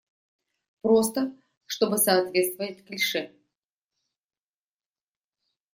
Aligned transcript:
Просто, 0.81 1.31
чтобы 1.67 1.99
соответствовать 1.99 2.83
клише. 2.83 3.35